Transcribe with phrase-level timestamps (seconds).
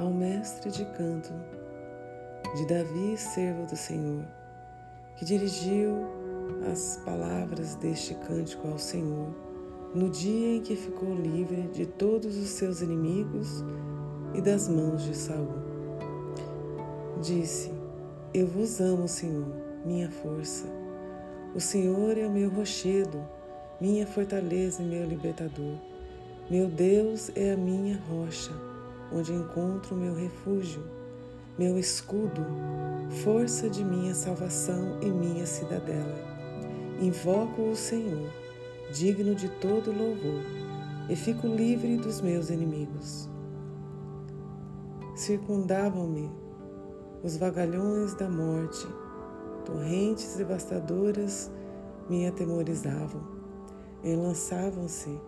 [0.00, 1.30] ao mestre de canto
[2.56, 4.24] de Davi, servo do Senhor,
[5.16, 5.94] que dirigiu
[6.72, 9.28] as palavras deste cântico ao Senhor
[9.94, 13.62] no dia em que ficou livre de todos os seus inimigos
[14.34, 15.54] e das mãos de Saul.
[17.20, 17.70] Disse:
[18.32, 19.52] Eu vos amo, Senhor,
[19.84, 20.66] minha força.
[21.54, 23.22] O Senhor é o meu rochedo,
[23.80, 25.76] minha fortaleza e meu libertador.
[26.48, 28.52] Meu Deus é a minha rocha,
[29.12, 30.82] onde encontro meu refúgio,
[31.58, 32.44] meu escudo,
[33.22, 36.16] força de minha salvação e minha cidadela.
[37.00, 38.30] Invoco o Senhor,
[38.92, 40.42] digno de todo louvor,
[41.08, 43.28] e fico livre dos meus inimigos.
[45.16, 46.30] Circundavam-me
[47.22, 48.86] os vagalhões da morte,
[49.64, 51.50] torrentes devastadoras
[52.08, 53.22] me atemorizavam,
[54.02, 55.20] enlaçavam-se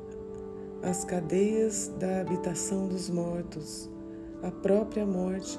[0.83, 3.89] as cadeias da habitação dos mortos,
[4.43, 5.59] a própria morte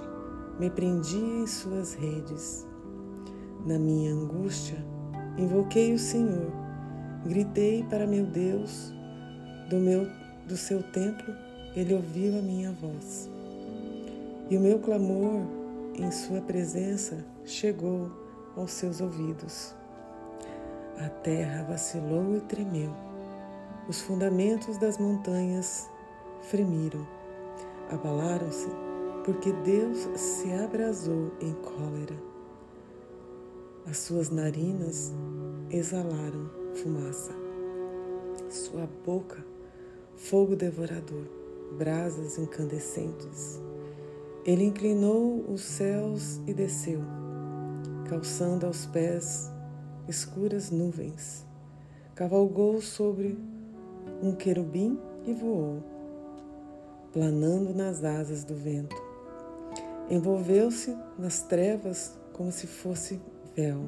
[0.60, 2.68] me prendia em suas redes.
[3.66, 4.78] Na minha angústia,
[5.38, 6.52] invoquei o Senhor,
[7.26, 8.94] gritei para meu Deus,
[9.70, 10.06] do meu
[10.46, 11.34] do seu templo,
[11.76, 13.30] ele ouviu a minha voz.
[14.50, 15.42] E o meu clamor
[15.96, 18.12] em Sua presença chegou
[18.56, 19.74] aos seus ouvidos.
[20.98, 22.94] A terra vacilou e tremeu,
[23.88, 25.89] os fundamentos das montanhas
[26.44, 27.06] fremiram,
[27.92, 28.70] abalaram-se,
[29.26, 32.16] porque Deus se abrasou em cólera.
[33.86, 35.14] As suas narinas
[35.70, 37.34] exalaram fumaça,
[38.50, 39.45] sua boca,
[40.16, 41.26] fogo devorador,
[41.78, 43.61] brasas incandescentes.
[44.45, 47.02] Ele inclinou os céus e desceu,
[48.09, 49.52] calçando aos pés
[50.08, 51.45] escuras nuvens.
[52.16, 53.38] Cavalgou sobre
[54.24, 55.84] um querubim e voou,
[57.12, 58.95] planando nas asas do vento.
[60.10, 63.20] Envolveu-se nas trevas como se fosse
[63.54, 63.82] véu.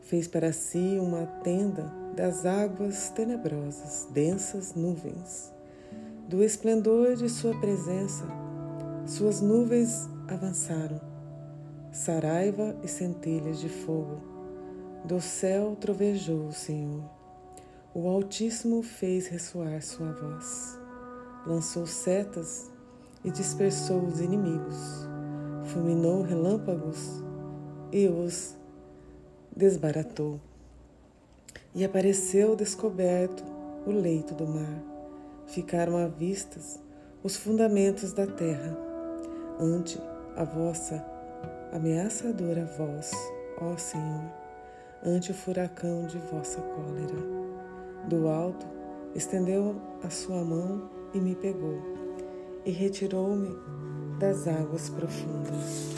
[0.00, 5.52] Fez para si uma tenda das águas tenebrosas, densas nuvens.
[6.26, 8.24] Do esplendor de sua presença,
[9.06, 11.00] suas nuvens avançaram,
[11.92, 14.22] saraiva e centelhas de fogo.
[15.04, 17.17] Do céu trovejou o Senhor.
[18.00, 20.78] O Altíssimo fez ressoar sua voz.
[21.44, 22.70] Lançou setas
[23.24, 25.08] e dispersou os inimigos.
[25.64, 27.20] Fulminou relâmpagos
[27.90, 28.54] e os
[29.56, 30.38] desbaratou.
[31.74, 33.42] E apareceu descoberto
[33.84, 34.80] o leito do mar.
[35.48, 36.78] Ficaram à vistas
[37.24, 38.78] os fundamentos da terra
[39.58, 40.00] ante
[40.36, 41.04] a vossa
[41.72, 43.10] ameaçadora voz,
[43.60, 44.22] ó Senhor,
[45.04, 47.47] ante o furacão de vossa cólera.
[48.08, 48.66] Do alto
[49.14, 51.78] estendeu a sua mão e me pegou,
[52.64, 53.56] e retirou-me
[54.18, 55.92] das águas profundas.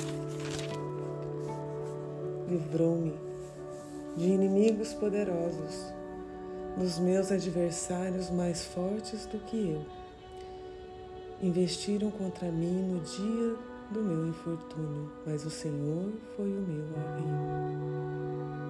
[2.49, 3.15] Livrou-me
[4.17, 5.95] de inimigos poderosos,
[6.77, 10.01] dos meus adversários mais fortes do que eu
[11.43, 13.57] Investiram contra mim no dia
[13.91, 17.41] do meu infortúnio, mas o Senhor foi o meu alívio.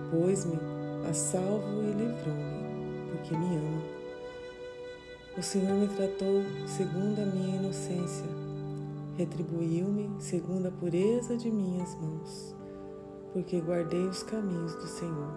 [0.08, 0.56] Pôs-me
[1.08, 2.49] a salvo e livrou-me,
[3.10, 3.82] porque me ama.
[5.38, 8.26] O Senhor me tratou segundo a minha inocência,
[9.16, 12.54] retribuiu-me segundo a pureza de minhas mãos,
[13.32, 15.32] porque guardei os caminhos do Senhor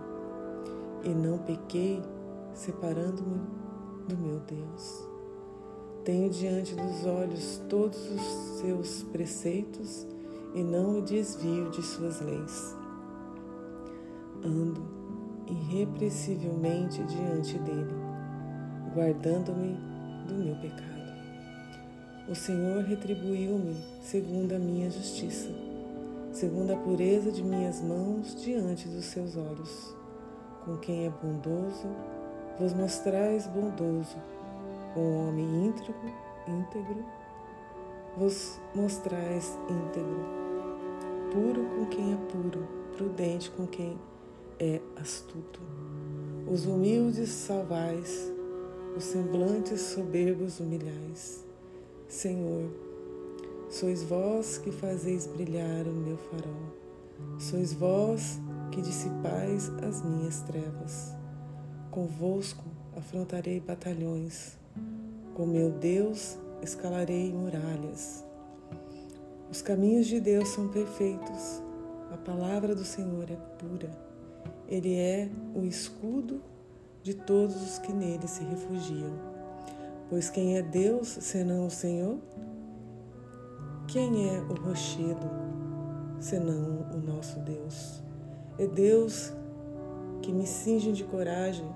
[1.04, 2.02] e não pequei
[2.54, 3.42] separando-me
[4.08, 5.08] do meu Deus.
[6.04, 8.22] Tenho diante dos olhos todos os
[8.60, 10.06] seus preceitos
[10.54, 12.76] e não o desvio de suas leis.
[14.44, 14.93] Ando
[15.48, 17.94] irrepressivelmente diante dele,
[18.94, 19.78] guardando-me
[20.28, 20.94] do meu pecado.
[22.30, 25.50] O Senhor retribuiu-me segundo a minha justiça,
[26.32, 29.96] segundo a pureza de minhas mãos diante dos seus olhos.
[30.64, 31.88] Com quem é bondoso,
[32.58, 34.16] vos mostrais bondoso
[34.96, 35.96] um homem íntegro,
[36.48, 37.04] íntegro,
[38.16, 40.26] vos mostrais íntegro,
[41.32, 44.13] puro com quem é puro, prudente com quem é
[44.96, 45.62] astuto.
[46.48, 48.32] Os humildes salvais,
[48.96, 51.44] os semblantes soberbos humilhais.
[52.08, 52.70] Senhor,
[53.70, 56.74] sois vós que fazeis brilhar o meu farol,
[57.40, 58.40] sois vós
[58.72, 61.14] que dissipais as minhas trevas.
[61.90, 62.64] Convosco
[62.96, 64.58] afrontarei batalhões,
[65.34, 68.24] com meu Deus escalarei muralhas.
[69.50, 71.62] Os caminhos de Deus são perfeitos,
[72.12, 74.13] a palavra do Senhor é pura.
[74.68, 76.42] Ele é o escudo
[77.02, 79.14] de todos os que nele se refugiam.
[80.10, 82.18] Pois quem é Deus senão o Senhor?
[83.94, 85.30] quem é o rochedo
[86.20, 88.02] senão o nosso Deus?
[88.58, 89.32] É Deus
[90.22, 91.70] que me cinge de coragem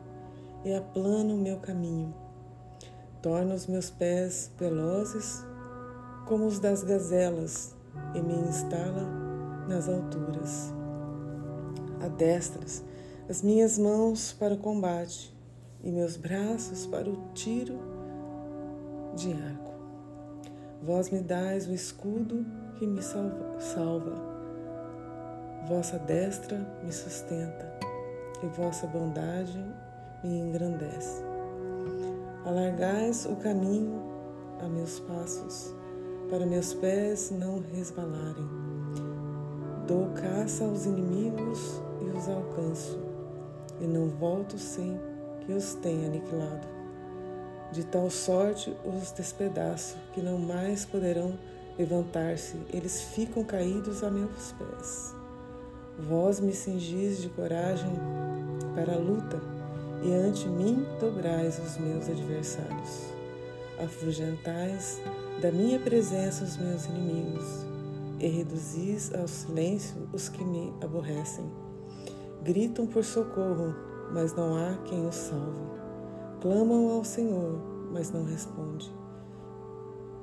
[0.66, 2.12] e aplana o meu caminho.
[3.22, 5.44] Torna os meus pés velozes
[6.26, 7.76] como os das gazelas
[8.16, 9.04] e me instala
[9.68, 10.74] nas alturas.
[12.02, 12.84] Adestras
[13.30, 15.36] as minhas mãos para o combate
[15.84, 17.78] e meus braços para o tiro
[19.16, 19.74] de arco.
[20.82, 22.46] Vós me dais o escudo
[22.76, 24.16] que me salva.
[25.68, 27.78] Vossa destra me sustenta
[28.44, 29.60] e vossa bondade
[30.24, 31.24] me engrandece.
[32.46, 34.02] Alargais o caminho
[34.62, 35.74] a meus passos,
[36.30, 38.48] para meus pés não resvalarem.
[39.86, 43.00] Dou caça aos inimigos e os alcanço,
[43.80, 45.00] e não volto sem
[45.46, 46.68] que os tenha aniquilado.
[47.72, 51.38] De tal sorte os despedaço que não mais poderão
[51.78, 55.16] levantar-se, eles ficam caídos a meus pés.
[56.00, 57.92] Vós me cingis de coragem
[58.74, 59.42] para a luta,
[60.04, 63.14] e ante mim dobrais os meus adversários.
[63.84, 65.02] Afugentais
[65.42, 67.66] da minha presença os meus inimigos,
[68.20, 71.46] e reduzis ao silêncio os que me aborrecem.
[72.44, 73.76] Gritam por socorro,
[74.14, 75.68] mas não há quem os salve.
[76.42, 77.60] Clamam ao Senhor,
[77.92, 78.94] mas não responde.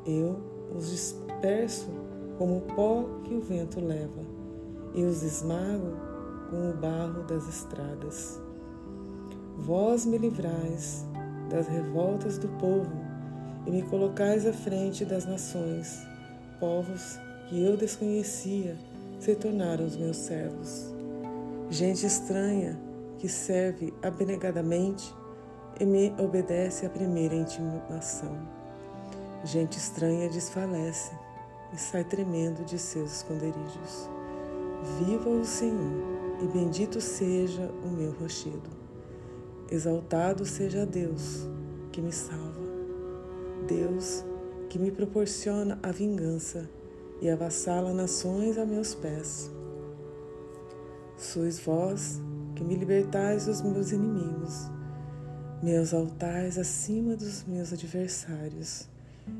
[0.07, 0.39] Eu
[0.75, 1.91] os disperso
[2.39, 4.23] como o pó que o vento leva,
[4.95, 5.97] e os esmago
[6.51, 8.41] com o barro das estradas.
[9.57, 11.05] Vós me livrais
[11.51, 12.93] das revoltas do povo
[13.67, 16.03] e me colocais à frente das nações.
[16.61, 17.19] Povos
[17.49, 18.77] que eu desconhecia
[19.19, 20.94] se tornaram os meus servos.
[21.75, 22.81] Gente estranha
[23.19, 25.13] que serve abnegadamente
[25.81, 28.39] e me obedece à primeira intimação.
[29.43, 31.11] Gente estranha desfalece
[31.73, 34.09] e sai tremendo de seus esconderijos.
[35.01, 36.01] Viva o Senhor
[36.45, 38.71] e bendito seja o meu rochedo.
[39.69, 41.49] Exaltado seja Deus
[41.91, 42.63] que me salva,
[43.67, 44.25] Deus
[44.71, 46.71] que me proporciona a vingança
[47.21, 49.51] e avassala nações a meus pés.
[51.25, 52.21] Sois vós
[52.55, 54.71] que me libertais dos meus inimigos,
[55.63, 58.91] me exaltais acima dos meus adversários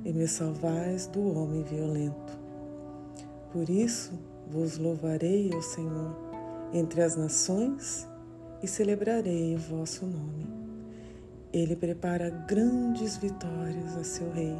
[0.03, 2.39] e me salvais do homem violento.
[3.53, 4.19] Por isso
[4.51, 6.17] vos louvarei, ó Senhor,
[6.73, 8.09] entre as nações
[8.63, 10.49] e celebrarei o vosso nome.
[11.53, 14.57] Ele prepara grandes vitórias a seu rei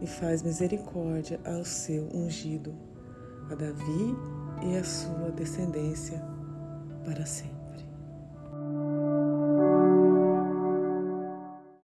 [0.00, 2.74] e faz misericórdia ao seu ungido,
[3.50, 4.16] a Davi
[4.64, 6.35] e a sua descendência
[7.06, 7.55] para sempre.